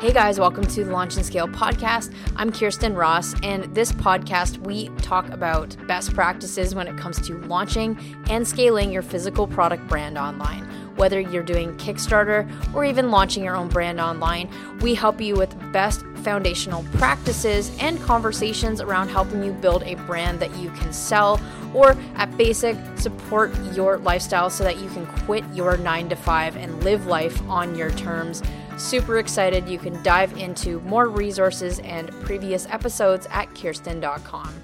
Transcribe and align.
Hey 0.00 0.12
guys, 0.12 0.38
welcome 0.38 0.64
to 0.64 0.84
the 0.84 0.92
Launch 0.92 1.16
and 1.16 1.26
Scale 1.26 1.48
podcast. 1.48 2.14
I'm 2.36 2.52
Khierstyn 2.52 2.96
Ross, 2.96 3.34
and 3.42 3.64
this 3.74 3.90
podcast 3.90 4.58
we 4.58 4.90
talk 5.02 5.28
about 5.30 5.76
best 5.88 6.14
practices 6.14 6.72
when 6.72 6.86
it 6.86 6.96
comes 6.96 7.20
to 7.26 7.36
launching 7.48 7.98
and 8.30 8.46
scaling 8.46 8.92
your 8.92 9.02
physical 9.02 9.48
product 9.48 9.88
brand 9.88 10.16
online. 10.16 10.62
Whether 10.94 11.18
you're 11.18 11.42
doing 11.42 11.76
Kickstarter 11.78 12.48
or 12.72 12.84
even 12.84 13.10
launching 13.10 13.42
your 13.42 13.56
own 13.56 13.66
brand 13.66 13.98
online, 13.98 14.48
we 14.82 14.94
help 14.94 15.20
you 15.20 15.34
with 15.34 15.52
best 15.72 16.04
foundational 16.22 16.84
practices 16.92 17.76
and 17.80 18.00
conversations 18.00 18.80
around 18.80 19.08
helping 19.08 19.42
you 19.42 19.50
build 19.50 19.82
a 19.82 19.96
brand 20.06 20.38
that 20.38 20.56
you 20.58 20.70
can 20.70 20.92
sell 20.92 21.40
or 21.74 21.96
at 22.14 22.36
basic 22.36 22.76
support 22.96 23.52
your 23.74 23.98
lifestyle 23.98 24.48
so 24.48 24.62
that 24.62 24.78
you 24.78 24.88
can 24.90 25.06
quit 25.24 25.44
your 25.52 25.76
9 25.76 26.08
to 26.08 26.14
5 26.14 26.56
and 26.56 26.84
live 26.84 27.06
life 27.06 27.42
on 27.48 27.74
your 27.74 27.90
terms 27.90 28.44
Super 28.78 29.18
excited. 29.18 29.68
You 29.68 29.76
can 29.76 30.00
dive 30.04 30.38
into 30.38 30.80
more 30.82 31.08
resources 31.08 31.80
and 31.80 32.12
previous 32.22 32.64
episodes 32.66 33.26
at 33.32 33.50
khierstyn.com. 33.50 34.54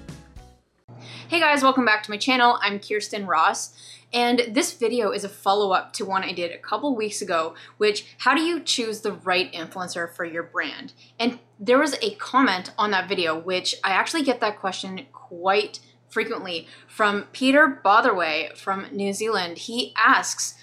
Hey 1.27 1.41
guys, 1.41 1.61
welcome 1.61 1.83
back 1.83 2.01
to 2.03 2.11
my 2.11 2.17
channel. 2.17 2.57
I'm 2.61 2.79
Khierstyn 2.79 3.27
Ross. 3.27 3.75
And 4.13 4.43
this 4.51 4.71
video 4.71 5.11
is 5.11 5.25
a 5.25 5.29
follow 5.29 5.71
up 5.73 5.91
to 5.93 6.05
one 6.05 6.23
I 6.23 6.31
did 6.31 6.51
a 6.51 6.57
couple 6.57 6.95
weeks 6.95 7.21
ago, 7.21 7.55
which 7.77 8.15
how 8.19 8.33
do 8.33 8.41
you 8.41 8.61
choose 8.61 9.01
the 9.01 9.11
right 9.11 9.51
influencer 9.51 10.09
for 10.09 10.23
your 10.23 10.43
brand? 10.43 10.93
And 11.19 11.39
there 11.59 11.79
was 11.79 11.95
a 12.01 12.15
comment 12.15 12.71
on 12.77 12.91
that 12.91 13.09
video, 13.09 13.37
which 13.37 13.75
I 13.83 13.89
actually 13.89 14.23
get 14.23 14.39
that 14.39 14.59
question 14.61 15.07
quite 15.11 15.79
frequently 16.07 16.69
from 16.87 17.23
Peter 17.33 17.67
Botherway 17.83 18.51
from 18.55 18.87
New 18.93 19.11
Zealand. 19.11 19.57
He 19.57 19.93
asks, 19.97 20.55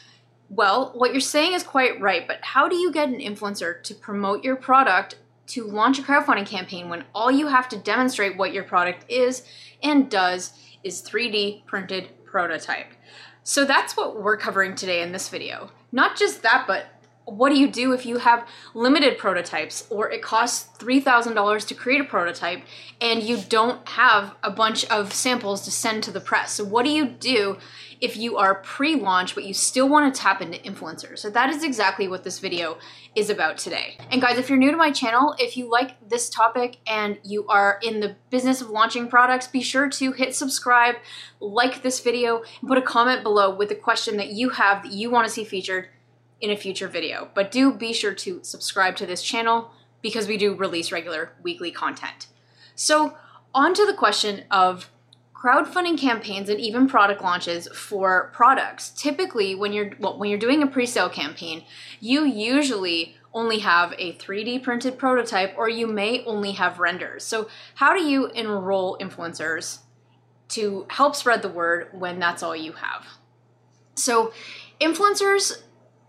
well, 0.55 0.92
what 0.95 1.12
you're 1.12 1.20
saying 1.20 1.55
is 1.55 1.62
quite 1.62 1.98
right, 1.98 2.29
but 2.29 2.38
how 2.42 2.69
do 2.69 2.77
you 2.77 2.93
get 2.93 3.09
an 3.09 3.20
influencer 3.20 3.83
to 3.84 3.95
promote 3.95 4.45
your 4.45 4.55
product 4.55 5.16
to 5.47 5.65
launch 5.65 5.98
a 5.98 6.02
crowdfunding 6.02 6.47
campaign 6.47 6.91
when 6.91 7.05
all 7.15 7.30
you 7.30 7.46
have 7.46 7.71
to 7.71 7.79
demonstrate 7.79 8.37
what 8.37 8.52
your 8.52 8.63
product 8.63 9.10
is 9.10 9.45
and 9.82 10.10
does 10.10 10.52
is 10.85 11.01
3D 11.01 11.65
printed 11.65 12.10
prototype? 12.26 12.88
So 13.43 13.65
that's 13.65 13.96
what 13.96 14.23
we're 14.23 14.37
covering 14.37 14.74
today 14.74 15.01
in 15.01 15.13
this 15.13 15.30
video. 15.30 15.71
Not 15.91 16.16
just 16.16 16.43
that, 16.43 16.65
but 16.66 16.87
what 17.24 17.51
do 17.51 17.59
you 17.59 17.71
do 17.71 17.93
if 17.93 18.04
you 18.04 18.19
have 18.19 18.46
limited 18.74 19.16
prototypes 19.16 19.87
or 19.88 20.10
it 20.10 20.21
costs 20.23 20.69
$3,000 20.79 21.66
to 21.66 21.74
create 21.74 22.01
a 22.01 22.04
prototype 22.04 22.63
and 23.01 23.23
you 23.23 23.38
don't 23.48 23.88
have 23.88 24.35
a 24.43 24.51
bunch 24.51 24.85
of 24.87 25.15
samples 25.15 25.63
to 25.63 25.71
send 25.71 26.02
to 26.04 26.10
the 26.10 26.21
press? 26.21 26.52
So, 26.52 26.65
what 26.65 26.85
do 26.85 26.91
you 26.91 27.07
do 27.07 27.59
if 28.02 28.16
you 28.16 28.36
are 28.36 28.56
pre 28.56 28.96
launch 28.96 29.34
but 29.34 29.45
you 29.45 29.54
still 29.54 29.88
want 29.88 30.12
to 30.12 30.20
tap 30.20 30.42
into 30.42 30.58
influencers? 30.58 31.20
So, 31.20 31.30
that 31.30 31.48
is 31.48 31.64
exactly 31.64 32.08
what 32.08 32.24
this 32.24 32.40
video 32.40 32.76
is 33.14 33.30
about 33.30 33.56
today. 33.56 33.96
And, 34.10 34.20
guys, 34.20 34.36
if 34.36 34.50
you're 34.50 34.58
new 34.58 34.70
to 34.70 34.76
my 34.76 34.90
channel, 34.90 35.34
if 35.38 35.56
you 35.56 35.70
like 35.70 36.08
this 36.08 36.28
topic 36.28 36.78
and 36.86 37.18
you 37.23 37.46
are 37.46 37.78
in 37.82 38.00
the 38.00 38.16
business 38.28 38.60
of 38.60 38.68
launching 38.68 39.08
products, 39.08 39.46
be 39.46 39.62
sure 39.62 39.88
to 39.88 40.12
hit 40.12 40.34
subscribe, 40.34 40.96
like 41.40 41.82
this 41.82 42.00
video, 42.00 42.42
and 42.60 42.68
put 42.68 42.76
a 42.76 42.82
comment 42.82 43.23
below 43.23 43.54
with 43.54 43.70
a 43.70 43.76
question 43.76 44.16
that 44.18 44.32
you 44.32 44.50
have 44.50 44.82
that 44.82 44.92
you 44.92 45.10
want 45.10 45.26
to 45.26 45.32
see 45.32 45.45
featured 45.45 45.88
in 46.40 46.50
a 46.50 46.56
future 46.56 46.88
video. 46.88 47.30
But 47.34 47.50
do 47.50 47.73
be 47.73 47.92
sure 47.92 48.14
to 48.14 48.40
subscribe 48.42 48.96
to 48.96 49.06
this 49.06 49.23
channel 49.23 49.70
because 50.02 50.26
we 50.26 50.36
do 50.36 50.54
release 50.54 50.90
regular 50.90 51.32
weekly 51.42 51.70
content. 51.70 52.26
So, 52.74 53.16
on 53.54 53.74
to 53.74 53.86
the 53.86 53.95
question 53.95 54.45
of 54.50 54.90
crowdfunding 55.43 55.98
campaigns 55.98 56.48
and 56.48 56.60
even 56.60 56.87
product 56.87 57.23
launches 57.23 57.66
for 57.68 58.30
products. 58.32 58.90
Typically, 58.90 59.54
when 59.54 59.73
you're 59.73 59.90
well, 59.98 60.18
when 60.18 60.30
you're 60.30 60.38
doing 60.38 60.62
a 60.62 60.66
pre-sale 60.66 61.09
campaign, 61.09 61.65
you 62.01 62.24
usually 62.24 63.16
only 63.35 63.60
have 63.60 63.95
a 63.98 64.12
3D 64.15 64.62
printed 64.62 64.98
prototype 64.98 65.54
or 65.56 65.69
you 65.69 65.87
may 65.87 66.25
only 66.25 66.53
have 66.53 66.78
renders. 66.78 67.25
So, 67.25 67.48
how 67.76 67.97
do 67.97 68.04
you 68.04 68.26
enroll 68.28 68.97
influencers 69.00 69.78
to 70.50 70.87
help 70.91 71.16
spread 71.16 71.42
the 71.42 71.48
word 71.48 71.88
when 71.92 72.19
that's 72.19 72.42
all 72.42 72.54
you 72.54 72.72
have? 72.72 73.06
So, 73.94 74.32
influencers 74.80 75.62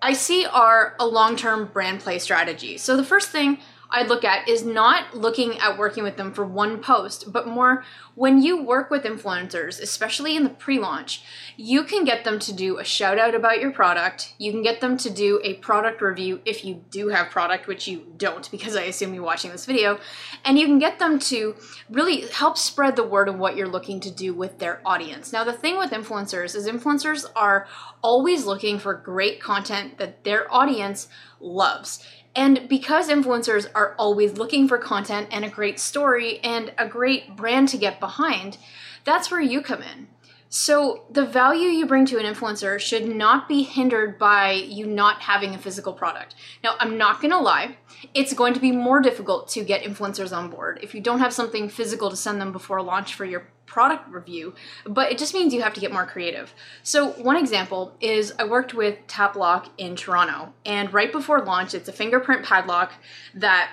I 0.04 0.12
see 0.12 0.46
are 0.46 0.96
a 1.00 1.08
long 1.08 1.38
term 1.38 1.70
brand 1.72 2.02
play 2.02 2.20
strategy. 2.20 2.78
So 2.78 2.98
the 2.98 3.06
first 3.06 3.30
thing 3.30 3.60
I'd 3.94 4.08
look 4.08 4.24
at 4.24 4.50
is 4.50 4.66
not 4.66 5.16
looking 5.16 5.60
at 5.60 5.78
working 5.78 6.04
with 6.04 6.18
them 6.18 6.34
for 6.34 6.44
one 6.44 6.82
post, 6.82 7.32
but 7.32 7.48
more 7.48 7.86
when 8.16 8.42
you 8.42 8.64
work 8.64 8.90
with 8.90 9.04
influencers, 9.04 9.80
especially 9.80 10.36
in 10.36 10.44
the 10.44 10.50
pre 10.50 10.80
launch, 10.80 11.24
you 11.58 11.84
can 11.84 12.04
get 12.04 12.24
them 12.24 12.40
to 12.40 12.54
do 12.54 12.80
a 12.80 12.84
shout 12.84 13.20
out 13.20 13.36
about 13.36 13.62
your 13.62 13.72
product. 13.72 14.34
You 14.40 14.52
can 14.52 14.64
get 14.64 14.82
them 14.82 14.98
to 14.98 15.10
do 15.12 15.40
a 15.44 15.56
product 15.56 16.02
review 16.02 16.42
if 16.44 16.66
you 16.66 16.84
do 16.90 17.10
have 17.10 17.30
product, 17.30 17.68
which 17.68 17.88
you 17.88 18.06
don't 18.18 18.50
because 18.50 18.76
I 18.76 18.84
assume 18.84 19.14
you're 19.14 19.24
watching 19.24 19.52
this 19.52 19.66
video. 19.66 20.00
And 20.44 20.58
you 20.58 20.66
can 20.66 20.80
get 20.80 20.98
them 20.98 21.20
to 21.20 21.56
really 21.90 22.22
help 22.30 22.58
spread 22.58 22.96
the 22.96 23.04
word 23.04 23.30
of 23.30 23.38
what 23.38 23.56
you're 23.56 23.68
looking 23.68 24.00
to 24.02 24.12
do 24.12 24.34
with 24.34 24.58
their 24.58 24.82
audience. 24.86 25.32
Now, 25.32 25.44
the 25.44 25.54
thing 25.54 25.78
with 25.78 25.92
influencers 25.92 26.56
is 26.56 26.68
influencers 26.68 27.26
are 27.36 27.68
always 28.02 28.46
looking 28.46 28.80
for 28.80 28.96
great 28.96 29.40
content 29.40 30.00
that 30.00 30.24
their 30.24 30.52
audience 30.54 31.08
loves. 31.40 32.04
And 32.36 32.68
because 32.68 33.10
influencers 33.10 33.68
are 33.76 33.96
always 33.98 34.34
looking 34.34 34.68
for 34.68 34.78
content 34.78 35.28
and 35.32 35.46
a 35.46 35.50
great 35.50 35.80
story 35.80 36.40
and 36.40 36.74
a 36.78 36.88
great 36.88 37.36
brand 37.36 37.70
to 37.70 37.78
get 37.78 38.00
behind, 38.00 38.58
that's 39.04 39.30
where 39.30 39.42
you 39.42 39.62
come 39.62 39.84
in. 39.84 40.08
So, 40.56 41.06
the 41.10 41.26
value 41.26 41.70
you 41.70 41.88
bring 41.88 42.06
to 42.06 42.20
an 42.20 42.32
influencer 42.32 42.80
should 42.80 43.08
not 43.08 43.48
be 43.48 43.64
hindered 43.64 44.20
by 44.20 44.52
you 44.52 44.86
not 44.86 45.20
having 45.24 45.56
a 45.56 45.58
physical 45.58 45.94
product. 45.94 46.36
Now, 46.64 46.76
I'm 46.80 46.96
not 46.96 47.20
gonna 47.24 47.40
lie, 47.40 47.78
it's 48.14 48.36
going 48.36 48.54
to 48.54 48.60
be 48.60 48.72
more 48.72 49.02
difficult 49.02 49.48
to 49.48 49.64
get 49.64 49.82
influencers 49.82 50.32
on 50.32 50.52
board 50.52 50.78
if 50.84 50.94
you 50.94 51.02
don't 51.02 51.18
have 51.18 51.34
something 51.34 51.70
physical 51.70 52.12
to 52.12 52.16
send 52.16 52.40
them 52.40 52.52
before 52.52 52.84
launch 52.84 53.16
for 53.16 53.26
your 53.26 53.48
product 53.66 54.08
review, 54.12 54.54
but 54.86 55.12
it 55.12 55.18
just 55.18 55.34
means 55.34 55.56
you 55.56 55.64
have 55.64 55.74
to 55.74 55.82
get 55.82 55.92
more 55.92 56.06
creative. 56.06 56.54
So, 56.84 57.14
one 57.14 57.36
example 57.36 57.96
is 58.00 58.32
I 58.38 58.44
worked 58.44 58.76
with 58.76 59.00
Tapplock 59.08 59.70
in 59.80 59.96
Toronto, 59.96 60.54
and 60.68 60.94
right 60.94 61.12
before 61.12 61.42
launch, 61.42 61.74
it's 61.74 61.90
a 61.90 61.94
fingerprint 61.94 62.46
padlock 62.46 62.94
that 63.34 63.72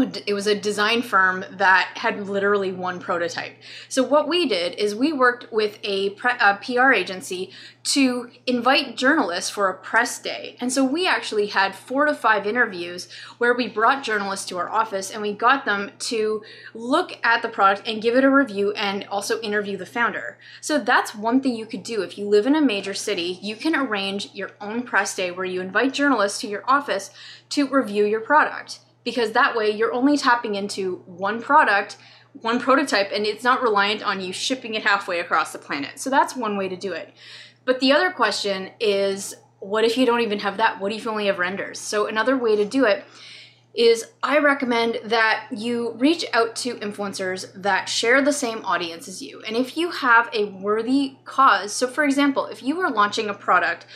it 0.00 0.34
was 0.34 0.46
a 0.46 0.58
design 0.58 1.02
firm 1.02 1.44
that 1.50 1.92
had 1.96 2.28
literally 2.28 2.72
one 2.72 3.00
prototype. 3.00 3.56
So 3.88 4.02
what 4.02 4.28
we 4.28 4.46
did 4.48 4.74
is 4.74 4.94
we 4.94 5.12
worked 5.12 5.52
with 5.52 5.78
a, 5.82 6.10
pre- 6.10 6.38
a, 6.40 6.56
PR 6.56 6.92
agency 6.92 7.50
to 7.84 8.30
invite 8.46 8.96
journalists 8.96 9.50
for 9.50 9.68
a 9.68 9.74
press 9.74 10.18
day. 10.18 10.56
And 10.60 10.72
so 10.72 10.84
we 10.84 11.06
actually 11.06 11.48
had 11.48 11.74
4 11.74 12.06
to 12.06 12.14
5 12.14 12.46
interviews 12.46 13.08
where 13.38 13.54
we 13.54 13.68
brought 13.68 14.02
journalists 14.02 14.46
to 14.46 14.58
our 14.58 14.70
office 14.70 15.10
and 15.10 15.20
we 15.20 15.32
got 15.32 15.64
them 15.64 15.92
to 15.98 16.42
look 16.72 17.18
at 17.22 17.42
the 17.42 17.48
product 17.48 17.86
and 17.86 18.02
give 18.02 18.16
it 18.16 18.24
a 18.24 18.30
review 18.30 18.72
and 18.72 19.04
also 19.10 19.40
interview 19.40 19.76
the 19.76 19.86
founder. 19.86 20.38
So 20.60 20.78
that's 20.78 21.14
one 21.14 21.40
thing 21.40 21.54
you 21.54 21.66
could 21.66 21.82
do 21.82 22.02
if 22.02 22.16
you 22.16 22.26
live 22.26 22.46
in 22.46 22.56
a 22.56 22.62
major 22.62 22.94
city, 22.94 23.38
you 23.42 23.56
can 23.56 23.74
arrange 23.74 24.34
your 24.34 24.52
own 24.60 24.82
press 24.82 25.14
day 25.14 25.30
where 25.30 25.44
you 25.44 25.60
invite 25.60 25.92
journalists 25.92 26.40
to 26.40 26.48
your 26.48 26.64
office 26.68 27.10
to 27.50 27.68
review 27.68 28.04
your 28.04 28.20
product 28.20 28.80
because 29.04 29.32
that 29.32 29.54
way 29.54 29.70
you're 29.70 29.92
only 29.92 30.16
tapping 30.16 30.54
into 30.54 31.02
one 31.06 31.40
product, 31.40 31.96
one 32.40 32.58
prototype, 32.58 33.10
and 33.12 33.26
it's 33.26 33.44
not 33.44 33.62
reliant 33.62 34.02
on 34.02 34.20
you 34.20 34.32
shipping 34.32 34.74
it 34.74 34.82
halfway 34.82 35.20
across 35.20 35.52
the 35.52 35.58
planet. 35.58 35.98
So 36.00 36.10
that's 36.10 36.34
one 36.34 36.56
way 36.56 36.68
to 36.68 36.76
do 36.76 36.92
it. 36.92 37.12
But 37.64 37.80
the 37.80 37.92
other 37.92 38.10
question 38.10 38.70
is 38.80 39.34
what 39.60 39.84
if 39.84 39.96
you 39.96 40.04
don't 40.04 40.20
even 40.20 40.40
have 40.40 40.58
that? 40.58 40.80
What 40.80 40.92
if 40.92 41.04
you 41.04 41.10
only 41.10 41.26
have 41.26 41.38
renders? 41.38 41.78
So 41.78 42.06
another 42.06 42.36
way 42.36 42.56
to 42.56 42.64
do 42.64 42.84
it 42.84 43.04
is 43.74 44.06
I 44.22 44.38
recommend 44.38 45.00
that 45.04 45.48
you 45.50 45.92
reach 45.94 46.24
out 46.32 46.54
to 46.56 46.76
influencers 46.76 47.52
that 47.54 47.88
share 47.88 48.22
the 48.22 48.32
same 48.32 48.64
audience 48.64 49.08
as 49.08 49.20
you. 49.20 49.42
And 49.46 49.56
if 49.56 49.76
you 49.76 49.90
have 49.90 50.30
a 50.32 50.44
worthy 50.44 51.16
cause, 51.24 51.72
so 51.72 51.88
for 51.88 52.04
example, 52.04 52.46
if 52.46 52.62
you 52.62 52.80
are 52.80 52.90
launching 52.90 53.28
a 53.28 53.34
product 53.34 53.86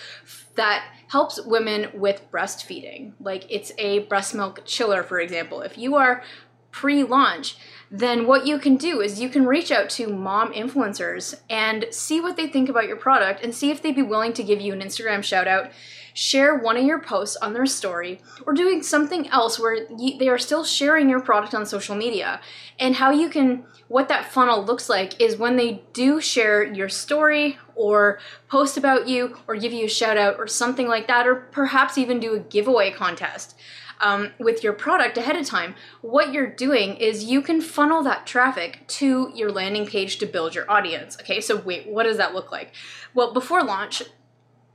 that 0.57 0.83
helps 1.09 1.41
women 1.45 1.89
with 1.95 2.31
breastfeeding. 2.31 3.13
Like 3.21 3.47
it's 3.49 3.73
a 3.79 4.01
breast 4.01 4.35
milk 4.35 4.63
chiller, 4.65 5.03
for 5.03 5.21
example. 5.21 5.63
If 5.63 5.79
you 5.79 5.95
are 5.95 6.23
pre 6.71 7.03
launch, 7.05 7.57
then 7.91 8.27
what 8.27 8.47
you 8.47 8.59
can 8.59 8.77
do 8.77 9.01
is 9.01 9.21
you 9.21 9.29
can 9.29 9.47
reach 9.47 9.71
out 9.73 9.89
to 9.89 10.09
mom 10.09 10.53
influencers 10.53 11.41
and 11.49 11.87
see 11.91 12.21
what 12.21 12.37
they 12.37 12.47
think 12.47 12.69
about 12.69 12.87
your 12.87 12.97
product 12.97 13.43
and 13.43 13.55
see 13.55 13.71
if 13.71 13.81
they'd 13.81 13.95
be 13.95 14.03
willing 14.03 14.33
to 14.35 14.43
give 14.43 14.61
you 14.61 14.73
an 14.73 14.81
Instagram 14.81 15.23
shout 15.25 15.49
out, 15.49 15.71
share 16.13 16.55
one 16.55 16.77
of 16.77 16.85
your 16.85 17.01
posts 17.01 17.37
on 17.37 17.55
their 17.55 17.65
story, 17.65 18.21
or 18.45 18.53
doing 18.53 18.83
something 18.83 19.29
else 19.29 19.59
where 19.59 19.87
they 20.19 20.29
are 20.29 20.39
still 20.39 20.65
sharing 20.65 21.09
your 21.09 21.21
product 21.21 21.55
on 21.55 21.65
social 21.65 21.95
media. 21.95 22.41
And 22.79 22.97
how 22.97 23.11
you 23.11 23.31
can, 23.31 23.65
what 23.87 24.09
that 24.09 24.31
funnel 24.31 24.63
looks 24.63 24.89
like 24.89 25.19
is 25.21 25.39
when 25.39 25.57
they 25.57 25.83
do 25.95 26.21
share 26.21 26.63
your 26.63 26.89
story 26.89 27.57
or 27.75 28.19
post 28.49 28.77
about 28.77 29.09
you 29.09 29.39
or 29.47 29.57
give 29.57 29.73
you 29.73 29.87
a 29.87 29.89
shout 29.89 30.19
out 30.19 30.37
or 30.39 30.47
something 30.47 30.89
like 30.89 31.07
that, 31.07 31.27
or 31.27 31.37
perhaps 31.37 31.97
even 31.97 32.21
do 32.21 32.35
a 32.35 32.41
giveaway 32.41 32.91
contest 32.91 33.57
um, 34.01 34.33
with 34.39 34.63
your 34.63 34.73
product 34.73 35.17
ahead 35.19 35.37
of 35.37 35.47
time, 35.47 35.75
what 36.03 36.33
you're 36.33 36.51
doing 36.51 36.97
is 36.97 37.25
you 37.25 37.43
can 37.43 37.61
funnel 37.61 38.03
that 38.03 38.27
traffic 38.27 38.87
to 38.89 39.33
your 39.35 39.51
landing 39.51 39.87
page 39.87 40.19
to 40.19 40.27
build 40.27 40.55
your 40.55 40.71
audience. 40.71 41.17
Okay, 41.21 41.41
so 41.41 41.57
wait, 41.57 41.89
what 41.89 42.05
does 42.05 42.17
that 42.17 42.35
look 42.35 42.53
like? 42.53 42.73
Well, 43.15 43.33
before 43.33 43.63
launch, 43.63 44.03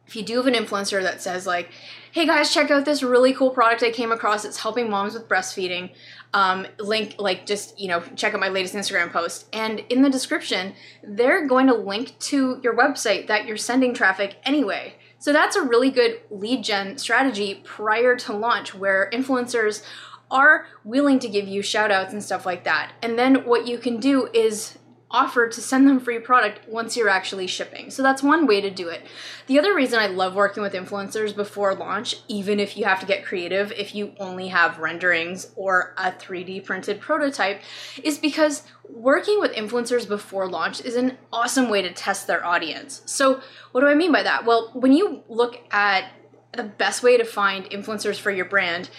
if 0.06 0.16
you 0.16 0.24
do 0.24 0.38
have 0.38 0.48
an 0.48 0.54
influencer 0.54 1.02
that 1.02 1.22
says 1.22 1.48
like 1.48 1.70
hey 2.14 2.28
guys, 2.28 2.54
check 2.54 2.70
out 2.70 2.86
this 2.86 3.02
really 3.02 3.34
cool 3.34 3.50
product 3.50 3.81
I 3.81 3.90
came 3.90 4.12
across. 4.12 4.46
It's 4.46 4.60
helping 4.60 4.88
moms 4.88 5.16
with 5.16 5.28
breastfeeding. 5.28 5.90
Um, 6.36 6.68
link, 6.78 7.16
like, 7.18 7.48
just, 7.48 7.80
you 7.80 7.88
know, 7.88 8.04
check 8.16 8.36
out 8.36 8.40
my 8.40 8.50
latest 8.50 8.75
Instagram 8.75 9.12
post. 9.12 9.48
And 9.52 9.80
in 9.90 10.04
the 10.04 10.12
description, 10.12 10.75
they're 11.04 11.48
going 11.48 11.66
to 11.68 11.74
link 11.74 12.18
to 12.20 12.60
your 12.64 12.78
website 12.78 13.25
that 13.28 13.48
you're 13.48 13.58
sending 13.58 13.96
traffic 13.96 14.36
anyway. 14.44 14.94
So 15.24 15.31
that's 15.31 15.56
a 15.56 15.62
really 15.62 15.90
good 15.90 16.20
lead 16.30 16.66
gen 16.66 16.98
strategy 16.98 17.62
prior 17.64 18.18
to 18.18 18.34
launch 18.34 18.75
where 18.75 19.10
influencers 19.14 19.81
are 20.30 20.68
willing 20.84 21.18
to 21.20 21.30
give 21.30 21.48
you 21.48 21.62
shout 21.62 21.92
outs 21.92 22.12
and 22.12 22.22
stuff 22.22 22.46
like 22.46 22.66
that. 22.66 22.92
And 23.02 23.18
then 23.18 23.46
what 23.46 23.66
you 23.66 23.78
can 23.78 24.02
do 24.02 24.28
is 24.34 24.78
offer 25.13 25.48
to 25.48 25.62
send 25.62 25.88
them 25.88 26.00
free 26.00 26.18
product 26.18 26.68
once 26.68 26.98
you're 26.98 27.07
actually 27.07 27.45
shipping. 27.45 27.92
So 27.92 28.01
that's 28.01 28.24
one 28.24 28.48
way 28.48 28.60
to 28.62 28.71
do 28.71 28.89
it. 28.89 29.06
The 29.45 29.60
other 29.60 29.75
reason 29.75 30.00
I 30.00 30.07
love 30.07 30.33
working 30.33 30.63
with 30.63 30.74
influencers 30.74 31.36
before 31.36 31.75
launch, 31.75 32.18
even 32.27 32.60
if 32.60 32.75
you 32.75 32.86
have 32.86 33.00
to 33.00 33.06
get 33.06 33.24
creative, 33.24 33.71
if 33.74 33.94
you 33.94 34.13
only 34.19 34.48
have 34.48 34.80
renderings 34.80 35.51
or 35.56 35.94
a 35.98 36.12
3D 36.12 36.65
printed 36.65 37.00
prototype, 37.00 37.62
is 38.04 38.18
because 38.18 38.63
working 38.89 39.39
with 39.39 39.54
influencers 39.54 40.07
before 40.07 40.50
launch 40.50 40.81
is 40.81 40.95
an 40.95 41.18
awesome 41.31 41.69
way 41.69 41.83
to 41.83 41.94
test 41.94 42.25
their 42.25 42.44
audience. 42.44 43.04
So, 43.06 43.39
what 43.71 43.81
do 43.81 43.88
I 43.88 43.94
mean 43.94 44.12
by 44.12 44.24
that? 44.24 44.45
Well, 44.45 44.71
when 44.74 44.94
you 44.94 45.24
look 45.30 45.60
at 45.71 46.12
the 46.54 46.63
best 46.63 47.04
way 47.04 47.18
to 47.18 47.24
find 47.24 47.65
influencers 47.65 48.19
for 48.19 48.31
your 48.31 48.45
brand, 48.45 48.89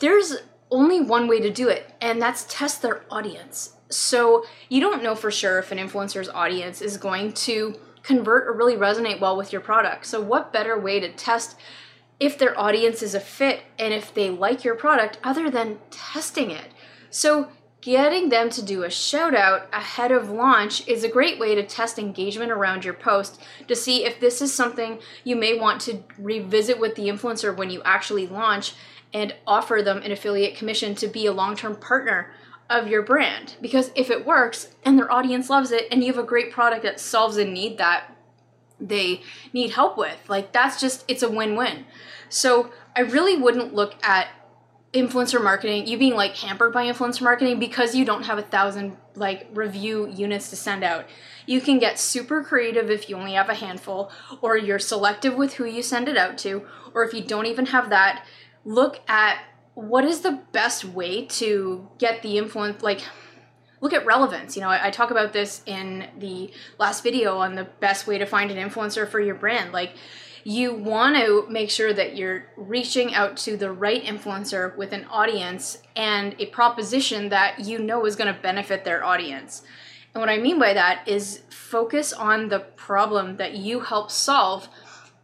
there's 0.00 0.36
only 0.70 1.00
one 1.00 1.28
way 1.28 1.40
to 1.40 1.50
do 1.50 1.68
it, 1.68 1.92
and 2.00 2.20
that's 2.20 2.44
test 2.48 2.82
their 2.82 3.04
audience. 3.10 3.73
So 3.90 4.44
you 4.68 4.80
don't 4.80 5.02
know 5.02 5.14
for 5.14 5.30
sure 5.30 5.58
if 5.58 5.70
an 5.72 5.78
influencer's 5.78 6.28
audience 6.28 6.80
is 6.80 6.96
going 6.96 7.32
to 7.32 7.78
convert 8.04 8.46
or 8.46 8.52
really 8.52 8.76
resonate 8.76 9.18
well 9.18 9.36
with 9.36 9.50
your 9.50 9.60
product. 9.60 10.06
So, 10.06 10.20
what 10.20 10.52
better 10.52 10.78
way 10.78 11.00
to 11.00 11.12
test 11.12 11.56
if 12.20 12.38
their 12.38 12.58
audience 12.58 13.02
is 13.02 13.14
a 13.14 13.20
fit 13.20 13.62
and 13.78 13.92
if 13.92 14.14
they 14.14 14.30
like 14.30 14.62
your 14.62 14.76
product 14.76 15.18
other 15.24 15.50
than 15.50 15.78
testing 15.90 16.50
it? 16.50 16.68
So, 17.10 17.48
getting 17.80 18.30
them 18.30 18.48
to 18.48 18.62
do 18.62 18.84
a 18.84 18.90
shout 18.90 19.34
out 19.34 19.68
ahead 19.72 20.12
of 20.12 20.30
launch 20.30 20.86
is 20.88 21.04
a 21.04 21.08
great 21.08 21.38
way 21.38 21.54
to 21.54 21.62
test 21.62 21.98
engagement 21.98 22.50
around 22.50 22.84
your 22.84 22.94
post 22.94 23.42
to 23.68 23.76
see 23.76 24.06
if 24.06 24.20
this 24.20 24.40
is 24.40 24.54
something 24.54 24.98
you 25.22 25.36
may 25.36 25.58
want 25.58 25.80
to 25.82 26.02
revisit 26.18 26.78
with 26.78 26.94
the 26.94 27.08
influencer 27.08 27.54
when 27.54 27.68
you 27.68 27.82
actually 27.84 28.26
launch 28.26 28.72
and 29.12 29.34
offer 29.46 29.82
them 29.82 29.98
an 29.98 30.12
affiliate 30.12 30.56
commission 30.56 30.94
to 30.94 31.06
be 31.06 31.26
a 31.26 31.32
long 31.32 31.56
term 31.56 31.76
partner 31.76 32.30
of 32.74 32.88
your 32.88 33.02
brand. 33.02 33.56
Because 33.60 33.90
if 33.94 34.10
it 34.10 34.26
works 34.26 34.74
and 34.84 34.98
their 34.98 35.10
audience 35.10 35.48
loves 35.48 35.70
it 35.70 35.86
and 35.90 36.02
you 36.02 36.12
have 36.12 36.22
a 36.22 36.26
great 36.26 36.50
product 36.50 36.82
that 36.82 37.00
solves 37.00 37.36
a 37.36 37.44
need 37.44 37.78
that 37.78 38.16
they 38.80 39.22
need 39.52 39.70
help 39.70 39.96
with, 39.96 40.18
like 40.28 40.52
that's 40.52 40.80
just, 40.80 41.04
it's 41.08 41.22
a 41.22 41.30
win 41.30 41.56
win. 41.56 41.86
So 42.28 42.70
I 42.96 43.00
really 43.00 43.36
wouldn't 43.36 43.74
look 43.74 43.94
at 44.02 44.28
influencer 44.92 45.42
marketing, 45.42 45.86
you 45.86 45.98
being 45.98 46.14
like 46.14 46.36
hampered 46.36 46.72
by 46.72 46.86
influencer 46.86 47.22
marketing 47.22 47.58
because 47.58 47.94
you 47.96 48.04
don't 48.04 48.24
have 48.24 48.38
a 48.38 48.42
thousand 48.42 48.96
like 49.16 49.48
review 49.52 50.08
units 50.08 50.50
to 50.50 50.56
send 50.56 50.84
out. 50.84 51.06
You 51.46 51.60
can 51.60 51.78
get 51.78 51.98
super 51.98 52.42
creative 52.42 52.90
if 52.90 53.08
you 53.08 53.16
only 53.16 53.32
have 53.32 53.48
a 53.48 53.54
handful, 53.54 54.10
or 54.40 54.56
you're 54.56 54.78
selective 54.78 55.34
with 55.34 55.54
who 55.54 55.64
you 55.64 55.82
send 55.82 56.08
it 56.08 56.16
out 56.16 56.38
to, 56.38 56.64
or 56.94 57.04
if 57.04 57.12
you 57.12 57.22
don't 57.22 57.46
even 57.46 57.66
have 57.66 57.90
that, 57.90 58.24
look 58.64 59.00
at 59.08 59.38
what 59.74 60.04
is 60.04 60.20
the 60.20 60.40
best 60.52 60.84
way 60.84 61.24
to 61.26 61.88
get 61.98 62.22
the 62.22 62.38
influence 62.38 62.82
like 62.82 63.02
look 63.80 63.92
at 63.92 64.06
relevance? 64.06 64.56
You 64.56 64.62
know 64.62 64.70
I, 64.70 64.86
I, 64.86 64.90
talk 64.90 65.10
about 65.10 65.32
this 65.32 65.62
in 65.66 66.08
the 66.18 66.50
last 66.78 67.02
video 67.02 67.38
on 67.38 67.54
the 67.54 67.64
best 67.64 68.06
way 68.06 68.18
to 68.18 68.26
find 68.26 68.50
an 68.50 68.68
influencer 68.70 69.08
for 69.08 69.20
your 69.20 69.34
brand. 69.34 69.72
Like 69.72 69.94
you 70.44 70.74
want 70.74 71.16
to 71.16 71.46
make 71.48 71.70
sure 71.70 71.92
that 71.92 72.16
you're 72.16 72.46
reaching 72.56 73.14
out 73.14 73.36
to 73.38 73.56
the 73.56 73.72
right 73.72 74.04
influencer 74.04 74.76
with 74.76 74.92
an 74.92 75.04
audience 75.06 75.78
and 75.96 76.36
a 76.38 76.46
proposition 76.46 77.30
that 77.30 77.60
you 77.60 77.78
know 77.78 78.04
is 78.04 78.14
going 78.14 78.32
to 78.32 78.40
benefit 78.40 78.84
their 78.84 79.02
audience. 79.04 79.62
And 80.14 80.20
what 80.20 80.30
i 80.30 80.38
mean 80.38 80.58
by 80.60 80.72
that 80.74 81.08
is 81.08 81.40
focus 81.50 82.12
on 82.12 82.48
the 82.48 82.60
problem 82.60 83.36
that 83.38 83.54
you 83.54 83.80
help 83.80 84.10
solve 84.10 84.68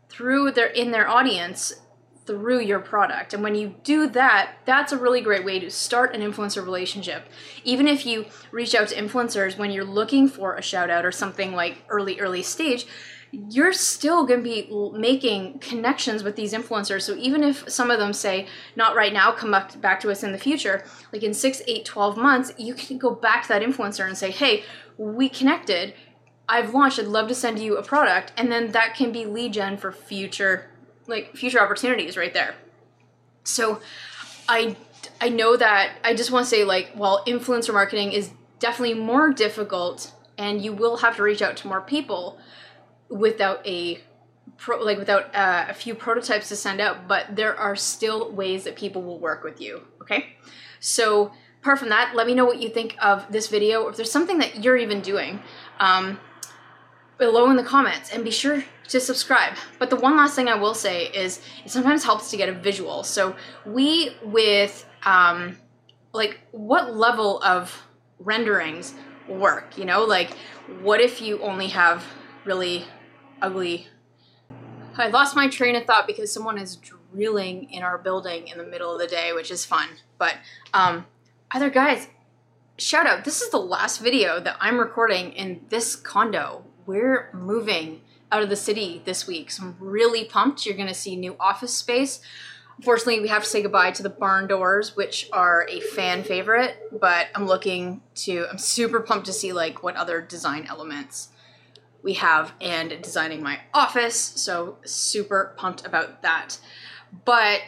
through 0.09 0.51
their 0.51 0.67
in 0.67 0.91
their 0.91 1.09
audience 1.09 1.75
through 2.31 2.61
your 2.61 2.79
product. 2.79 3.35
And 3.35 3.43
when 3.43 3.57
you 3.57 3.75
do 3.83 4.09
that, 4.11 4.53
that's 4.65 4.93
a 4.93 4.97
really 4.97 5.21
great 5.21 5.45
way 5.45 5.59
to 5.59 5.69
start 5.69 6.15
an 6.15 6.21
influencer 6.21 6.65
relationship. 6.65 7.25
Even 7.65 7.89
if 7.89 8.07
you 8.07 8.27
reach 8.53 8.73
out 8.73 8.87
to 8.89 8.95
influencers 8.95 9.59
when 9.59 9.73
you're 9.73 9.85
looking 9.85 10.29
for 10.29 10.55
a 10.55 10.63
shout 10.63 10.91
out 10.91 11.05
or 11.05 11.11
something 11.11 11.55
like 11.55 11.83
early, 11.89 12.21
early 12.21 12.45
stage, 12.45 12.87
you're 13.33 13.73
still 13.73 14.27
going 14.27 14.45
to 14.45 14.49
be 14.49 14.71
making 14.97 15.59
connections 15.59 16.23
with 16.23 16.37
these 16.37 16.53
influencers. 16.53 17.03
So 17.03 17.17
even 17.17 17.43
if 17.43 17.69
some 17.69 17.91
of 17.91 17.99
them 17.99 18.13
say, 18.13 18.47
not 18.77 18.95
right 18.95 19.13
now, 19.13 19.33
come 19.33 19.51
back, 19.51 19.99
to 19.99 20.11
us 20.13 20.23
in 20.23 20.31
the 20.31 20.39
future, 20.39 20.85
like 21.13 21.25
in 21.25 21.35
six, 21.35 21.63
eight, 21.67 21.85
12 21.85 22.17
months, 22.17 22.53
you 22.59 22.75
can 22.75 22.97
go 22.97 23.11
back 23.11 23.43
to 23.43 23.49
that 23.49 23.63
influencer 23.63 24.07
and 24.07 24.17
say, 24.17 24.31
hey, 24.31 24.63
we 24.97 25.29
connected. 25.29 25.95
I've 26.49 26.75
launched. 26.75 27.01
I'd 27.01 27.07
love 27.07 27.27
to 27.27 27.35
send 27.35 27.59
you 27.59 27.77
a 27.77 27.83
product. 27.83 28.33
And 28.37 28.53
then 28.53 28.71
that 28.71 28.95
can 28.95 29.11
be 29.11 29.25
lead 29.25 29.55
gen 29.55 29.79
for 29.79 29.91
future 29.91 30.70
like 31.11 31.37
future 31.37 31.61
opportunities 31.61 32.17
right 32.17 32.33
there. 32.33 32.55
So 33.45 33.81
I 34.49 34.77
I 35.21 35.29
know 35.29 35.57
that 35.57 35.99
I 36.05 36.15
just 36.15 36.31
want 36.31 36.47
to 36.47 36.51
say 36.51 36.65
like 36.65 36.93
while 36.95 37.25
influencer 37.27 37.73
marketing 37.73 38.13
is 38.13 38.31
definitely 38.59 38.95
more 38.95 39.33
difficult 39.33 40.13
and 40.39 40.63
you 40.65 40.73
will 40.73 40.99
have 40.99 41.17
to 41.17 41.23
reach 41.23 41.43
out 41.43 41.57
to 41.59 41.69
more 41.69 41.81
people 41.81 42.39
without 43.09 43.67
a 43.67 44.01
pro, 44.57 44.83
like 44.83 44.99
without 44.99 45.35
uh, 45.35 45.67
a 45.69 45.75
few 45.75 45.95
prototypes 45.95 46.49
to 46.49 46.57
send 46.57 46.81
out 46.81 47.09
but 47.09 47.35
there 47.35 47.57
are 47.57 47.75
still 47.75 48.31
ways 48.33 48.65
that 48.65 48.77
people 48.77 49.03
will 49.03 49.19
work 49.19 49.43
with 49.43 49.61
you 49.61 49.83
okay 50.01 50.37
so 50.79 51.33
apart 51.61 51.79
from 51.79 51.89
that 51.89 52.15
let 52.15 52.27
me 52.27 52.35
know 52.35 52.45
what 52.45 52.61
you 52.61 52.69
think 52.69 52.97
of 53.01 53.31
this 53.33 53.49
video 53.49 53.89
if 53.89 53.97
there's 53.97 54.13
something 54.13 54.39
that 54.39 54.63
you're 54.63 54.77
even 54.77 55.01
doing 55.01 55.43
um, 55.81 56.19
below 57.21 57.51
in 57.51 57.57
the 57.57 57.63
comments 57.63 58.11
and 58.11 58.25
be 58.25 58.33
sure 58.33 58.65
to 58.89 58.99
subscribe. 58.99 59.55
But 59.79 59.91
the 59.91 59.97
one 59.97 60.17
last 60.17 60.35
thing 60.35 60.49
I 60.49 60.57
will 60.57 60.75
say 60.75 61.07
is 61.07 61.41
it 61.65 61.71
sometimes 61.71 62.03
helps 62.03 62.31
to 62.33 62.37
get 62.37 62.49
a 62.49 62.53
visual. 62.53 63.05
So 63.05 63.37
we 63.65 64.17
with 64.25 64.85
um, 65.05 65.59
like 66.13 66.41
what 66.51 66.97
level 66.97 67.41
of 67.45 67.87
renderings 68.19 68.95
work, 69.29 69.79
you 69.79 69.85
know? 69.85 70.05
Like 70.05 70.33
what 70.83 71.01
if 71.01 71.21
you 71.21 71.41
only 71.41 71.69
have 71.69 72.05
really 72.45 72.85
ugly 73.41 73.87
I 74.97 75.09
lost 75.09 75.35
my 75.37 75.49
train 75.49 75.77
of 75.77 75.85
thought 75.85 76.07
because 76.07 76.33
someone 76.33 76.59
is 76.59 76.77
drilling 76.77 77.71
in 77.71 77.83
our 77.83 77.97
building 77.97 78.49
in 78.49 78.59
the 78.59 78.65
middle 78.65 78.93
of 78.93 79.01
the 79.01 79.07
day, 79.07 79.33
which 79.33 79.51
is 79.51 79.65
fun. 79.65 79.89
But 80.19 80.35
um 80.75 81.07
other 81.53 81.71
guys, 81.71 82.09
shout 82.77 83.07
out. 83.07 83.25
This 83.25 83.41
is 83.41 83.51
the 83.51 83.59
last 83.59 83.99
video 83.99 84.41
that 84.41 84.57
I'm 84.61 84.79
recording 84.79 85.33
in 85.33 85.61
this 85.69 85.97
condo 85.97 86.65
we're 86.87 87.31
moving 87.33 88.03
out 88.33 88.43
of 88.43 88.49
the 88.49 88.57
city 88.57 89.03
this 89.05 89.27
week. 89.27 89.51
So 89.51 89.65
I'm 89.65 89.77
really 89.81 90.25
pumped. 90.25 90.65
You're 90.65 90.77
going 90.77 90.89
to 90.89 90.95
see 90.95 91.17
new 91.17 91.37
office 91.41 91.75
space. 91.75 92.21
Unfortunately, 92.77 93.21
we 93.21 93.29
have 93.29 93.43
to 93.43 93.49
say 93.49 93.63
goodbye 93.63 93.91
to 93.91 94.03
the 94.03 94.09
barn 94.09 94.47
doors, 94.47 94.97
which 94.97 95.29
are 95.33 95.67
a 95.69 95.81
fan 95.81 96.23
favorite, 96.23 96.77
but 96.99 97.27
I'm 97.35 97.47
looking 97.47 98.01
to, 98.15 98.47
I'm 98.51 98.57
super 98.57 99.01
pumped 99.01 99.27
to 99.27 99.33
see 99.33 99.53
like 99.53 99.83
what 99.83 99.97
other 99.97 100.23
design 100.23 100.67
elements 100.67 101.29
we 102.03 102.15
have 102.15 102.53
and 102.61 103.03
designing 103.03 103.43
my 103.43 103.61
office. 103.75 104.17
So 104.17 104.79
super 104.85 105.53
pumped 105.59 105.85
about 105.85 106.23
that. 106.23 106.59
But 107.27 107.61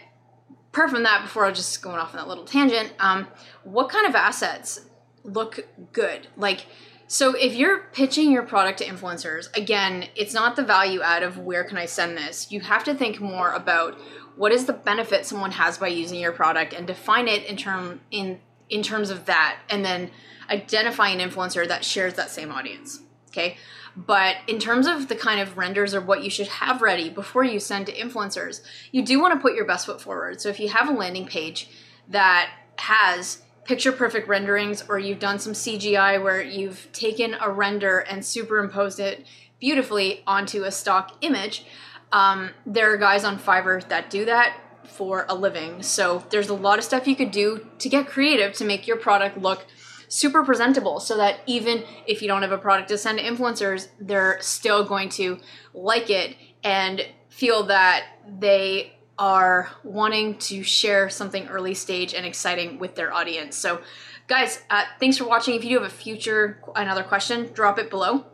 apart 0.73 0.89
from 0.91 1.03
that, 1.03 1.23
before 1.23 1.45
I 1.45 1.51
just 1.51 1.83
going 1.83 1.99
off 1.99 2.15
on 2.15 2.17
that 2.17 2.29
little 2.29 2.47
tangent, 2.47 2.95
um, 2.99 3.29
what 3.65 3.91
kind 3.91 4.07
of 4.07 4.15
assets 4.15 4.87
look 5.25 5.67
good? 5.93 6.29
Like, 6.39 6.67
so 7.13 7.35
if 7.35 7.55
you're 7.55 7.81
pitching 7.93 8.33
your 8.33 8.43
product 8.43 8.79
to 8.79 8.87
influencers, 8.87 9.55
again, 9.55 10.07
it's 10.17 10.33
not 10.33 10.57
the 10.57 10.63
value 10.63 11.03
add 11.03 11.23
of 11.23 11.37
where 11.37 11.63
can 11.63 11.77
I 11.77 11.85
send 11.85 12.17
this. 12.17 12.51
You 12.51 12.61
have 12.61 12.85
to 12.85 12.95
think 12.95 13.21
more 13.21 13.53
about 13.53 14.01
what 14.37 14.51
is 14.51 14.65
the 14.65 14.73
benefit 14.73 15.27
someone 15.27 15.51
has 15.51 15.77
by 15.77 15.89
using 15.89 16.19
your 16.21 16.33
product 16.33 16.73
and 16.73 16.87
define 16.87 17.29
it 17.29 17.45
in 17.45 17.59
term 17.59 18.01
in 18.11 18.41
in 18.71 18.83
terms 18.83 19.11
of 19.11 19.27
that 19.27 19.59
and 19.69 19.85
then 19.85 20.11
identify 20.49 21.09
an 21.09 21.19
influencer 21.19 21.69
that 21.69 21.85
shares 21.85 22.15
that 22.15 22.31
same 22.31 22.51
audience. 22.51 23.01
Okay? 23.29 23.59
But 23.95 24.37
in 24.47 24.59
terms 24.59 24.87
of 24.87 25.09
the 25.09 25.15
kind 25.15 25.39
of 25.39 25.59
renders 25.59 25.95
or 25.95 26.01
what 26.01 26.25
you 26.25 26.31
should 26.31 26.49
have 26.49 26.81
ready 26.81 27.11
before 27.11 27.45
you 27.45 27.61
send 27.61 27.85
to 27.89 27.93
influencers, 27.93 28.63
you 28.91 29.05
do 29.05 29.21
want 29.21 29.35
to 29.35 29.41
put 29.41 29.55
your 29.55 29.67
best 29.67 29.85
foot 29.85 30.01
forward. 30.01 30.41
So 30.41 30.49
if 30.49 30.59
you 30.59 30.71
have 30.71 30.89
a 30.89 30.93
landing 30.93 31.27
page 31.27 31.69
that 32.09 32.55
has 32.79 33.43
picture 33.65 33.93
perfect 33.93 34.29
renderings 34.29 34.85
or 34.89 34.99
you've 34.99 35.19
done 35.19 35.39
some 35.39 35.53
CGI 35.53 36.23
where 36.23 36.43
you've 36.43 36.91
taken 36.93 37.37
a 37.41 37.51
render 37.51 38.01
and 38.01 38.25
superimposed 38.25 38.99
it 38.99 39.25
beautifully 39.61 40.23
onto 40.27 40.65
a 40.65 40.71
stock 40.73 41.17
image. 41.21 41.65
Um, 42.11 42.51
there 42.67 42.93
are 42.93 42.97
guys 42.97 43.25
on 43.25 43.39
Fiverr 43.39 43.87
that 43.89 44.11
do 44.11 44.25
that 44.25 44.57
for 44.85 45.25
a 45.29 45.35
living. 45.35 45.83
So 45.83 46.25
there's 46.31 46.49
a 46.49 46.55
lot 46.55 46.79
of 46.79 46.85
stuff 46.85 47.07
you 47.07 47.17
could 47.17 47.31
do 47.31 47.67
to 47.79 47.89
get 47.89 48.07
creative 48.07 48.53
to 48.55 48.65
make 48.65 48.87
your 48.87 48.97
product 48.97 49.39
look 49.39 49.67
super 50.09 50.45
presentable 50.45 51.01
so 51.01 51.17
that 51.17 51.41
even 51.47 51.85
if 52.07 52.21
you 52.21 52.29
don't 52.29 52.43
have 52.43 52.53
a 52.53 52.59
product 52.59 52.89
to 52.91 52.99
send 52.99 53.19
to 53.19 53.25
influencers, 53.25 53.89
they're 53.99 54.39
still 54.41 54.85
going 54.85 55.09
to 55.09 55.39
like 55.73 56.11
it 56.11 56.37
and 56.63 57.07
feel 57.31 57.63
that 57.63 58.05
they 58.29 58.93
are 59.19 59.71
wanting 59.85 60.39
to 60.39 60.63
share 60.63 61.09
something 61.09 61.47
early 61.49 61.75
stage 61.75 62.15
and 62.15 62.27
exciting 62.27 62.79
with 62.79 62.95
their 62.95 63.13
audience. 63.13 63.57
So, 63.57 63.83
guys, 64.27 64.63
uh, 64.71 64.85
thanks 64.99 65.19
for 65.19 65.25
watching. 65.25 65.55
If 65.55 65.65
you 65.65 65.71
do 65.71 65.83
have 65.83 65.93
a 65.93 65.95
future 65.95 66.61
another 66.75 67.03
question, 67.03 67.53
drop 67.53 67.79
it 67.79 67.91
below. 67.91 68.27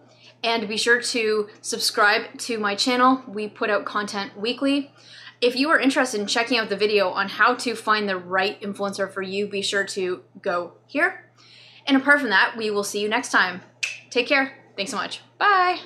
And 0.44 0.68
be 0.68 0.76
sure 0.76 1.02
to 1.02 1.48
subscribe 1.62 2.38
to 2.38 2.58
my 2.58 2.76
channel. 2.76 3.22
We 3.26 3.48
put 3.48 3.70
out 3.70 3.84
content 3.84 4.38
weekly. 4.38 4.92
If 5.40 5.56
you 5.56 5.68
are 5.70 5.78
interested 5.78 6.20
in 6.20 6.26
checking 6.26 6.58
out 6.58 6.68
the 6.68 6.76
video 6.76 7.10
on 7.10 7.28
how 7.28 7.54
to 7.56 7.74
find 7.74 8.08
the 8.08 8.16
right 8.16 8.60
influencer 8.60 9.12
for 9.12 9.22
you, 9.22 9.48
be 9.48 9.62
sure 9.62 9.84
to 9.84 10.22
go 10.40 10.74
here. 10.86 11.30
And 11.86 11.96
apart 11.96 12.20
from 12.20 12.30
that, 12.30 12.54
we 12.56 12.70
will 12.70 12.84
see 12.84 13.00
you 13.00 13.08
next 13.08 13.30
time. 13.32 13.62
Take 14.10 14.26
care. 14.26 14.58
Thanks 14.76 14.90
so 14.90 14.96
much. 14.96 15.22
Bye. 15.38 15.80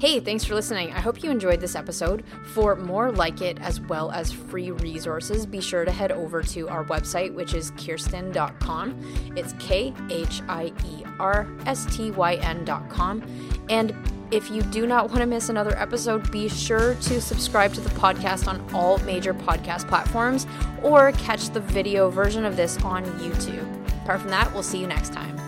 Hey, 0.00 0.20
thanks 0.20 0.44
for 0.44 0.54
listening. 0.54 0.92
I 0.92 1.00
hope 1.00 1.24
you 1.24 1.30
enjoyed 1.32 1.60
this 1.60 1.74
episode. 1.74 2.22
For 2.52 2.76
more 2.76 3.10
like 3.10 3.40
it, 3.40 3.60
as 3.60 3.80
well 3.80 4.12
as 4.12 4.30
free 4.30 4.70
resources, 4.70 5.44
be 5.44 5.60
sure 5.60 5.84
to 5.84 5.90
head 5.90 6.12
over 6.12 6.40
to 6.40 6.68
our 6.68 6.84
website, 6.84 7.34
which 7.34 7.52
is 7.52 7.72
khierstyn.com. 7.72 9.32
It's 9.34 9.54
K 9.58 9.92
H 10.08 10.40
I 10.48 10.72
E 10.86 11.02
R 11.18 11.48
S 11.66 11.84
T 11.96 12.12
Y 12.12 12.34
N.com. 12.34 13.24
And 13.70 13.92
if 14.30 14.50
you 14.52 14.62
do 14.62 14.86
not 14.86 15.08
want 15.08 15.18
to 15.18 15.26
miss 15.26 15.48
another 15.48 15.76
episode, 15.76 16.30
be 16.30 16.48
sure 16.48 16.94
to 16.94 17.20
subscribe 17.20 17.74
to 17.74 17.80
the 17.80 17.90
podcast 17.90 18.46
on 18.46 18.64
all 18.72 18.98
major 18.98 19.34
podcast 19.34 19.88
platforms 19.88 20.46
or 20.84 21.10
catch 21.12 21.48
the 21.48 21.60
video 21.60 22.08
version 22.08 22.44
of 22.44 22.56
this 22.56 22.76
on 22.84 23.04
YouTube. 23.18 23.66
Apart 24.04 24.20
from 24.20 24.30
that, 24.30 24.52
we'll 24.54 24.62
see 24.62 24.78
you 24.78 24.86
next 24.86 25.12
time. 25.12 25.47